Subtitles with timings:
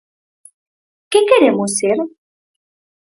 [1.11, 1.97] Que queremos ser?